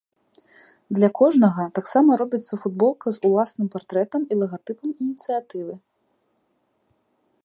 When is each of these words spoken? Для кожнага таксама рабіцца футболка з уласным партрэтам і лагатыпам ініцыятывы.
Для 0.99 1.09
кожнага 1.19 1.65
таксама 1.77 2.11
рабіцца 2.21 2.59
футболка 2.63 3.07
з 3.17 3.21
уласным 3.29 3.67
партрэтам 3.75 4.21
і 4.31 4.41
лагатыпам 4.43 4.89
ініцыятывы. 5.03 5.73